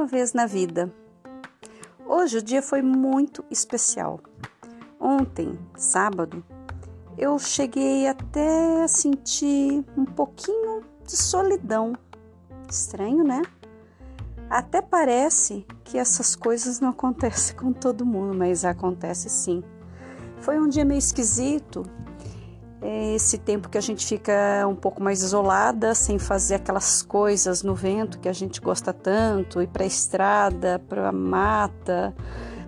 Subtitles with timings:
[0.00, 0.90] uma vez na vida.
[2.06, 4.18] Hoje o dia foi muito especial.
[4.98, 6.42] Ontem, sábado,
[7.18, 11.92] eu cheguei até a sentir um pouquinho de solidão.
[12.66, 13.42] Estranho, né?
[14.48, 19.62] Até parece que essas coisas não acontecem com todo mundo, mas acontece sim.
[20.38, 21.82] Foi um dia meio esquisito,
[22.82, 27.74] esse tempo que a gente fica um pouco mais isolada, sem fazer aquelas coisas no
[27.74, 32.14] vento que a gente gosta tanto, ir para a estrada, para a mata,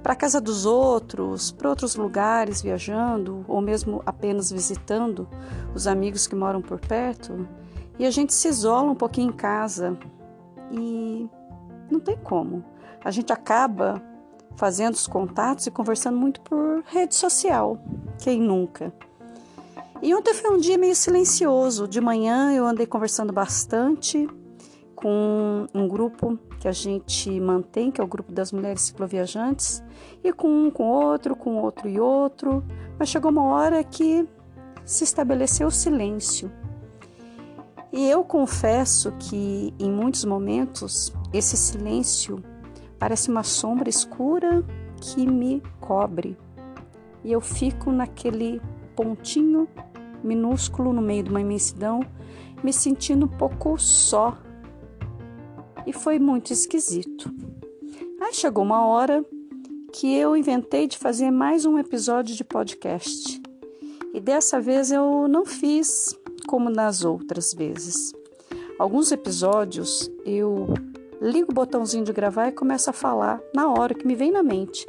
[0.02, 5.28] para a casa dos outros, para outros lugares viajando, ou mesmo apenas visitando
[5.74, 7.48] os amigos que moram por perto.
[7.98, 9.96] E a gente se isola um pouquinho em casa
[10.70, 11.28] e
[11.90, 12.64] não tem como.
[13.04, 14.02] A gente acaba
[14.56, 17.78] fazendo os contatos e conversando muito por rede social.
[18.18, 18.92] Quem nunca?
[20.02, 21.86] E ontem foi um dia meio silencioso.
[21.86, 24.28] De manhã eu andei conversando bastante
[24.96, 29.80] com um grupo que a gente mantém, que é o grupo das mulheres cicloviajantes,
[30.22, 32.64] e com um, com outro, com outro e outro.
[32.98, 34.28] Mas chegou uma hora que
[34.84, 36.50] se estabeleceu o silêncio.
[37.92, 42.42] E eu confesso que em muitos momentos esse silêncio
[42.98, 44.64] parece uma sombra escura
[45.00, 46.36] que me cobre.
[47.22, 48.60] E eu fico naquele
[48.96, 49.68] pontinho
[50.22, 52.00] minúsculo no meio de uma imensidão,
[52.62, 54.36] me sentindo um pouco só.
[55.86, 57.32] E foi muito esquisito.
[58.20, 59.24] Aí chegou uma hora
[59.92, 63.42] que eu inventei de fazer mais um episódio de podcast.
[64.14, 68.12] E dessa vez eu não fiz como nas outras vezes.
[68.78, 70.68] Alguns episódios eu
[71.20, 74.42] ligo o botãozinho de gravar e começo a falar na hora que me vem na
[74.42, 74.86] mente.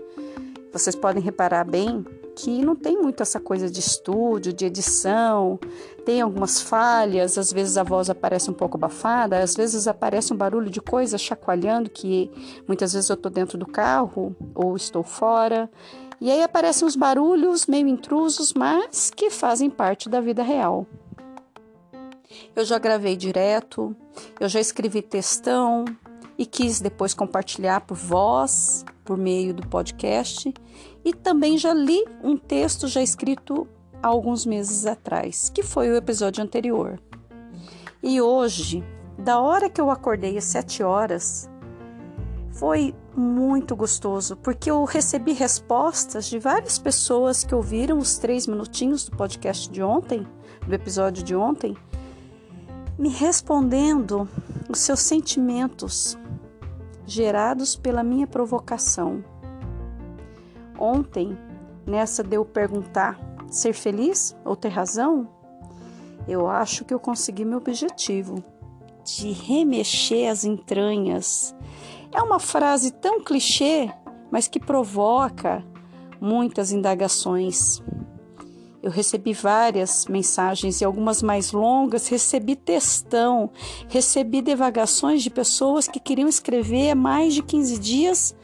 [0.71, 5.59] Vocês podem reparar bem que não tem muito essa coisa de estúdio, de edição,
[6.05, 10.37] tem algumas falhas, às vezes a voz aparece um pouco abafada, às vezes aparece um
[10.37, 12.31] barulho de coisa chacoalhando, que
[12.67, 15.69] muitas vezes eu estou dentro do carro ou estou fora,
[16.19, 20.87] e aí aparecem uns barulhos meio intrusos, mas que fazem parte da vida real.
[22.55, 23.95] Eu já gravei direto,
[24.39, 25.85] eu já escrevi textão
[26.37, 30.53] e quis depois compartilhar por voz, por meio do podcast,
[31.03, 33.67] e também já li um texto já escrito
[34.01, 36.99] há alguns meses atrás, que foi o episódio anterior.
[38.01, 38.83] E hoje,
[39.17, 41.49] da hora que eu acordei às sete horas,
[42.51, 49.05] foi muito gostoso, porque eu recebi respostas de várias pessoas que ouviram os três minutinhos
[49.05, 50.27] do podcast de ontem,
[50.67, 51.75] do episódio de ontem,
[52.97, 54.27] me respondendo
[54.69, 56.17] os seus sentimentos
[57.05, 59.23] gerados pela minha provocação.
[60.77, 61.37] Ontem,
[61.85, 63.19] nessa de eu perguntar
[63.49, 65.27] ser feliz ou ter razão,
[66.27, 68.43] eu acho que eu consegui meu objetivo
[69.03, 71.53] de remexer as entranhas.
[72.11, 73.91] É uma frase tão clichê,
[74.31, 75.63] mas que provoca
[76.19, 77.81] muitas indagações.
[78.81, 83.49] Eu recebi várias mensagens e algumas mais longas, recebi textão,
[83.87, 88.35] recebi devagações de pessoas que queriam escrever há mais de 15 dias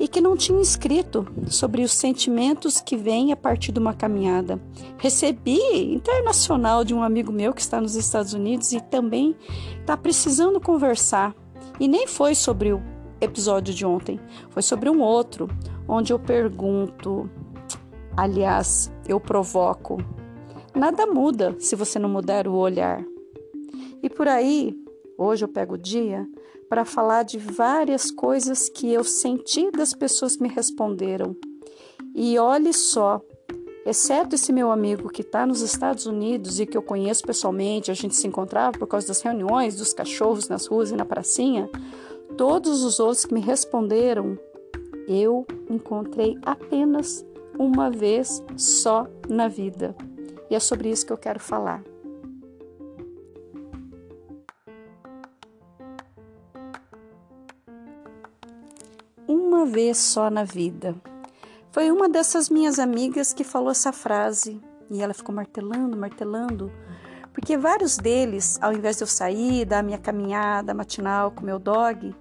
[0.00, 4.58] e que não tinham escrito sobre os sentimentos que vêm a partir de uma caminhada.
[4.96, 5.60] Recebi
[5.92, 9.36] internacional de um amigo meu que está nos Estados Unidos e também
[9.78, 11.36] está precisando conversar.
[11.78, 12.82] E nem foi sobre o
[13.20, 14.18] episódio de ontem,
[14.48, 15.46] foi sobre um outro,
[15.86, 17.28] onde eu pergunto,
[18.16, 19.98] aliás, eu provoco.
[20.74, 23.04] Nada muda se você não mudar o olhar.
[24.02, 24.74] E por aí,
[25.18, 26.26] hoje eu pego o dia
[26.70, 31.36] para falar de várias coisas que eu senti das pessoas que me responderam.
[32.14, 33.20] E olhe só,
[33.84, 37.94] exceto esse meu amigo que está nos Estados Unidos e que eu conheço pessoalmente, a
[37.94, 41.68] gente se encontrava por causa das reuniões, dos cachorros nas ruas e na pracinha,
[42.36, 44.38] todos os outros que me responderam,
[45.08, 47.26] eu encontrei apenas
[47.58, 49.96] uma vez só na vida.
[50.48, 51.82] E é sobre isso que eu quero falar.
[59.30, 60.94] Uma vez só na vida.
[61.70, 64.60] Foi uma dessas minhas amigas que falou essa frase
[64.90, 66.72] e ela ficou martelando, martelando,
[67.32, 72.12] porque vários deles, ao invés de eu sair da minha caminhada matinal com meu dog,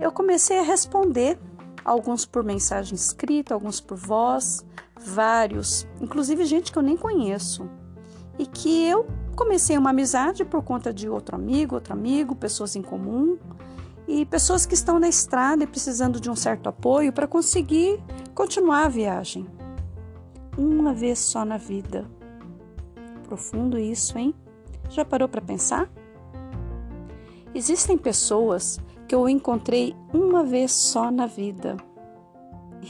[0.00, 1.38] eu comecei a responder,
[1.84, 4.66] alguns por mensagem escrita, alguns por voz,
[4.98, 7.70] vários, inclusive gente que eu nem conheço,
[8.36, 9.06] e que eu
[9.36, 13.38] comecei uma amizade por conta de outro amigo, outro amigo, pessoas em comum
[14.06, 18.02] e pessoas que estão na estrada e precisando de um certo apoio para conseguir
[18.34, 19.46] continuar a viagem.
[20.56, 22.08] Uma vez só na vida.
[23.26, 24.34] Profundo isso, hein?
[24.90, 25.90] Já parou para pensar?
[27.54, 28.78] Existem pessoas
[29.08, 31.76] que eu encontrei uma vez só na vida.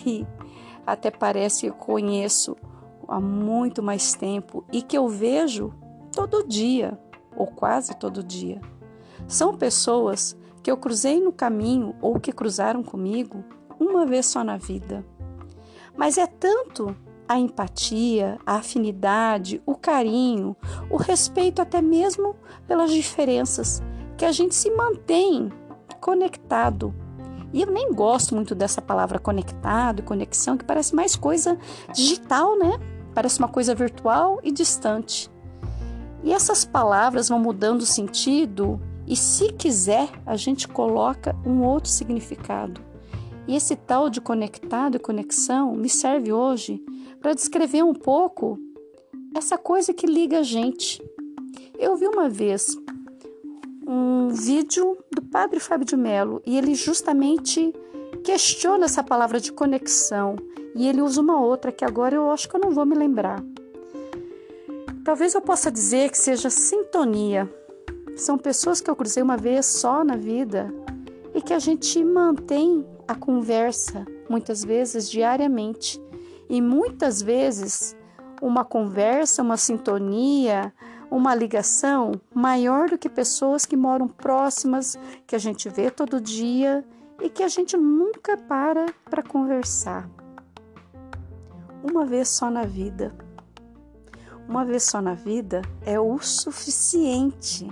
[0.06, 0.26] E
[0.86, 2.56] até parece que eu conheço
[3.06, 5.72] há muito mais tempo e que eu vejo
[6.12, 6.98] todo dia,
[7.36, 8.60] ou quase todo dia.
[9.26, 13.44] São pessoas que eu cruzei no caminho ou que cruzaram comigo
[13.78, 15.04] uma vez só na vida.
[15.94, 16.96] Mas é tanto
[17.28, 20.56] a empatia, a afinidade, o carinho,
[20.90, 22.34] o respeito até mesmo
[22.66, 23.82] pelas diferenças,
[24.16, 25.52] que a gente se mantém
[26.00, 26.94] conectado.
[27.52, 31.58] E eu nem gosto muito dessa palavra conectado, conexão, que parece mais coisa
[31.92, 32.80] digital, né?
[33.14, 35.30] Parece uma coisa virtual e distante.
[36.22, 41.90] E essas palavras vão mudando o sentido e, se quiser, a gente coloca um outro
[41.90, 42.80] significado.
[43.46, 46.82] E esse tal de conectado e conexão me serve hoje
[47.20, 48.58] para descrever um pouco
[49.34, 51.02] essa coisa que liga a gente.
[51.78, 52.76] Eu vi uma vez
[53.86, 57.72] um vídeo do Padre Fábio de Mello e ele justamente
[58.24, 60.36] questiona essa palavra de conexão
[60.74, 63.42] e ele usa uma outra que agora eu acho que eu não vou me lembrar.
[65.04, 67.52] Talvez eu possa dizer que seja sintonia.
[68.16, 70.72] São pessoas que eu cruzei uma vez só na vida
[71.34, 76.00] e que a gente mantém a conversa, muitas vezes diariamente,
[76.48, 77.96] e muitas vezes
[78.40, 80.72] uma conversa, uma sintonia,
[81.10, 84.96] uma ligação maior do que pessoas que moram próximas,
[85.26, 86.84] que a gente vê todo dia
[87.20, 90.08] e que a gente nunca para para conversar.
[91.82, 93.12] Uma vez só na vida.
[94.48, 97.68] Uma vez só na vida é o suficiente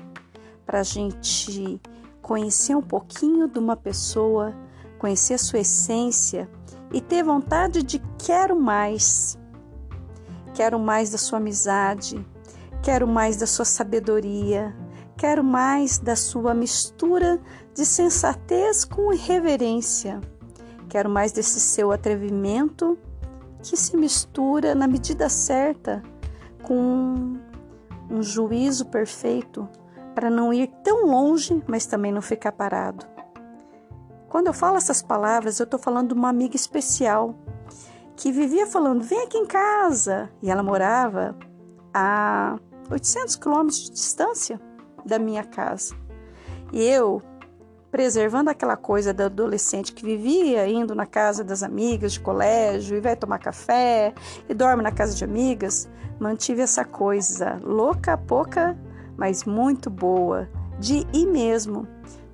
[0.72, 1.78] para a gente
[2.22, 4.56] conhecer um pouquinho de uma pessoa,
[4.98, 6.48] conhecer a sua essência
[6.90, 9.38] e ter vontade de quero mais.
[10.54, 12.26] Quero mais da sua amizade,
[12.82, 14.74] quero mais da sua sabedoria,
[15.14, 17.38] quero mais da sua mistura
[17.74, 20.22] de sensatez com irreverência.
[20.88, 22.96] Quero mais desse seu atrevimento
[23.62, 26.02] que se mistura na medida certa
[26.62, 27.36] com
[28.10, 29.68] um juízo perfeito
[30.14, 33.06] para não ir tão longe, mas também não ficar parado.
[34.28, 37.34] Quando eu falo essas palavras, eu estou falando de uma amiga especial
[38.16, 40.30] que vivia falando: vem aqui em casa.
[40.42, 41.36] E ela morava
[41.92, 42.58] a
[42.90, 44.60] 800 quilômetros de distância
[45.04, 45.94] da minha casa.
[46.72, 47.20] E eu,
[47.90, 53.00] preservando aquela coisa da adolescente que vivia indo na casa das amigas de colégio e
[53.00, 54.14] vai tomar café
[54.48, 55.88] e dorme na casa de amigas,
[56.18, 58.78] mantive essa coisa louca, pouca,
[59.16, 60.48] mas muito boa
[60.78, 61.86] de ir mesmo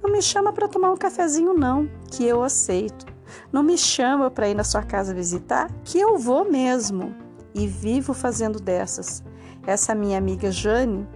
[0.03, 3.05] não me chama para tomar um cafezinho, não, que eu aceito.
[3.53, 7.15] Não me chama para ir na sua casa visitar, que eu vou mesmo.
[7.55, 9.23] E vivo fazendo dessas.
[9.67, 11.07] Essa minha amiga Jane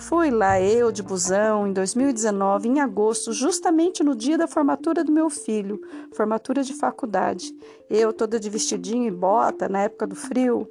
[0.00, 5.12] Fui lá eu de busão em 2019, em agosto, justamente no dia da formatura do
[5.12, 5.78] meu filho,
[6.10, 7.54] formatura de faculdade.
[7.88, 10.66] Eu toda de vestidinho e bota, na época do frio,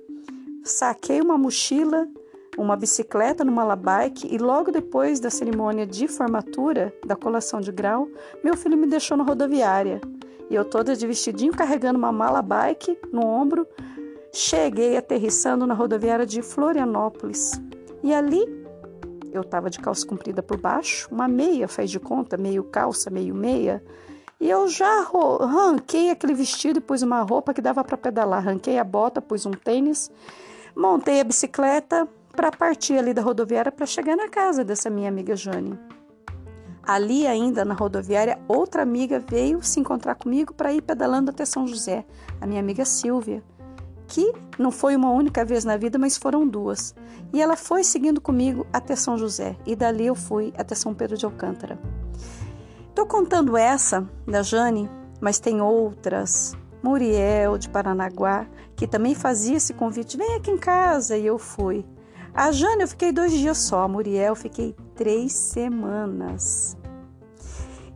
[0.64, 2.08] saquei uma mochila
[2.62, 8.08] uma bicicleta no malabike e logo depois da cerimônia de formatura da colação de grau,
[8.44, 10.02] meu filho me deixou na rodoviária.
[10.50, 13.68] E eu toda de vestidinho carregando uma mala bike no ombro,
[14.34, 17.62] cheguei aterrissando na rodoviária de Florianópolis.
[18.04, 18.44] E ali
[19.32, 23.34] eu estava de calça comprida por baixo, uma meia, faz de conta, meio calça, meio
[23.34, 23.84] meia.
[24.40, 25.02] E eu já
[25.42, 28.44] ranquei aquele vestido e pus uma roupa que dava para pedalar.
[28.44, 30.10] Ranquei a bota, pus um tênis,
[30.76, 32.08] montei a bicicleta,
[32.40, 35.78] para partir ali da rodoviária para chegar na casa dessa minha amiga Jane.
[36.82, 41.68] Ali ainda na rodoviária, outra amiga veio se encontrar comigo para ir pedalando até São
[41.68, 42.06] José,
[42.40, 43.44] a minha amiga Silvia,
[44.08, 46.96] que não foi uma única vez na vida, mas foram duas.
[47.34, 51.18] E ela foi seguindo comigo até São José, e dali eu fui até São Pedro
[51.18, 51.78] de Alcântara.
[52.88, 56.56] Estou contando essa da Jane, mas tem outras.
[56.82, 61.86] Muriel de Paranaguá, que também fazia esse convite: vem aqui em casa, e eu fui.
[62.34, 66.78] A Jane eu fiquei dois dias só, a Muriel fiquei três semanas.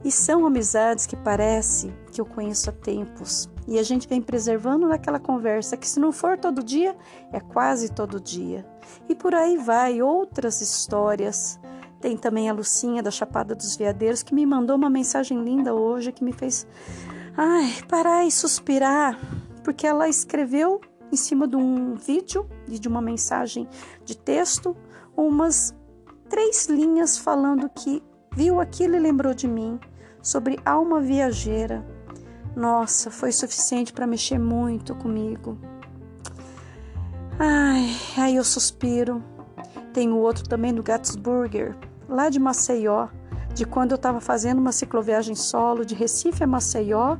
[0.04, 3.50] E são amizades que parece que eu conheço há tempos.
[3.66, 6.96] E a gente vem preservando naquela conversa que, se não for todo dia,
[7.32, 8.66] é quase todo dia.
[9.08, 11.58] E por aí vai outras histórias.
[12.02, 16.12] Tem também a Lucinha da Chapada dos Veadeiros que me mandou uma mensagem linda hoje
[16.12, 16.68] que me fez
[17.38, 19.18] ai, parar e suspirar,
[19.64, 20.80] porque ela escreveu
[21.14, 23.68] em cima de um vídeo e de uma mensagem
[24.04, 24.76] de texto,
[25.16, 25.76] umas
[26.28, 28.02] três linhas falando que
[28.36, 29.80] viu aquilo e lembrou de mim,
[30.22, 31.86] sobre alma viajeira.
[32.56, 35.58] Nossa, foi suficiente para mexer muito comigo.
[37.38, 39.24] Ai, aí eu suspiro.
[39.92, 41.76] Tem o outro também do Gatsburger,
[42.10, 43.08] lá de Maceió.
[43.54, 47.18] De quando eu estava fazendo uma cicloviagem solo de Recife a Maceió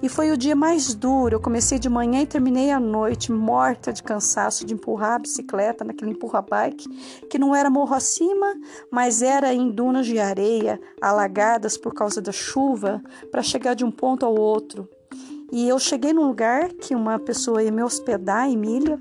[0.00, 1.34] e foi o dia mais duro.
[1.34, 5.84] Eu comecei de manhã e terminei à noite, morta de cansaço de empurrar a bicicleta
[5.84, 6.88] naquele empurra-bike,
[7.28, 8.54] que não era morro acima,
[8.90, 13.90] mas era em dunas de areia alagadas por causa da chuva para chegar de um
[13.90, 14.88] ponto ao outro.
[15.50, 18.98] E eu cheguei num lugar que uma pessoa ia me hospedar, Emília,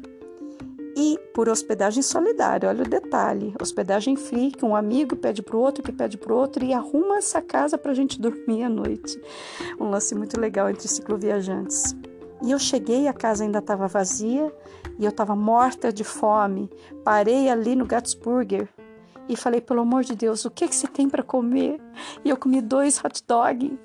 [1.01, 5.59] e por hospedagem solidária, olha o detalhe: hospedagem free, que um amigo pede para o
[5.59, 8.69] outro, que pede para o outro e arruma essa casa para a gente dormir à
[8.69, 9.19] noite.
[9.79, 11.95] Um lance muito legal entre cicloviajantes.
[12.43, 14.53] E eu cheguei, a casa ainda estava vazia
[14.99, 16.69] e eu estava morta de fome.
[17.03, 18.69] Parei ali no Gatsburger
[19.27, 21.81] e falei: pelo amor de Deus, o que, que você tem para comer?
[22.23, 23.79] E eu comi dois hot dog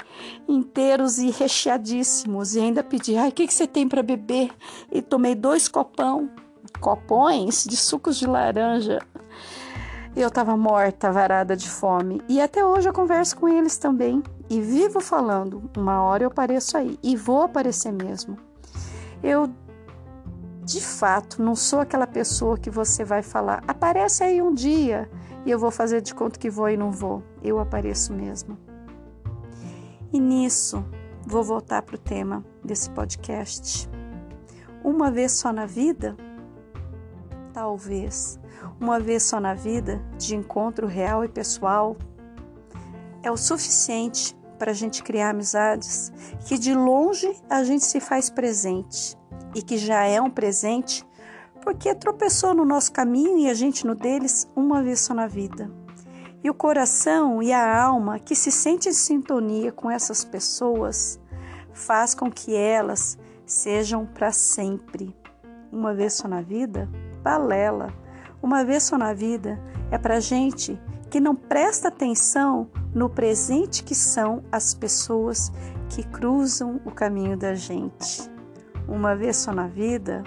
[0.47, 4.51] inteiros e recheadíssimos e ainda pedi: ai, o que, que você tem para beber?
[4.93, 6.31] E tomei dois copão
[6.81, 9.01] copões de sucos de laranja.
[10.15, 12.23] Eu estava morta, varada de fome.
[12.29, 14.23] E até hoje eu converso com eles também.
[14.49, 15.71] E vivo falando.
[15.77, 16.99] Uma hora eu apareço aí.
[17.03, 18.39] E vou aparecer mesmo.
[19.23, 19.51] Eu,
[20.65, 25.11] de fato, não sou aquela pessoa que você vai falar, aparece aí um dia
[25.45, 27.23] e eu vou fazer de conta que vou e não vou.
[27.43, 28.59] Eu apareço mesmo.
[30.13, 30.85] E nisso,
[31.25, 33.89] vou voltar para o tema desse podcast.
[34.83, 36.17] Uma vez só na vida?
[37.57, 38.39] Talvez,
[38.79, 41.97] uma vez só na vida, de encontro real e pessoal,
[43.23, 46.13] é o suficiente para a gente criar amizades
[46.47, 49.17] que de longe a gente se faz presente
[49.55, 51.03] e que já é um presente
[51.63, 55.71] porque tropeçou no nosso caminho e a gente no deles uma vez só na vida.
[56.45, 61.19] E o coração e a alma que se sente em sintonia com essas pessoas
[61.73, 65.17] faz com que elas sejam para sempre.
[65.73, 66.89] Uma vez só na vida,
[67.27, 67.93] balela.
[68.41, 70.81] Uma vez só na vida é para gente
[71.11, 75.51] que não presta atenção no presente que são as pessoas
[75.89, 78.31] que cruzam o caminho da gente.
[78.87, 80.23] Uma vez só na vida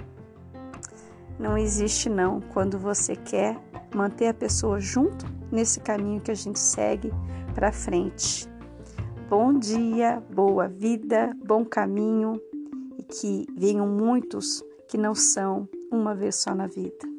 [1.39, 3.57] não existe não quando você quer
[3.95, 7.13] manter a pessoa junto nesse caminho que a gente segue
[7.55, 8.45] para frente.
[9.29, 12.41] Bom dia, boa vida, bom caminho
[12.97, 17.18] e que venham muitos que não são uma vez só na vida.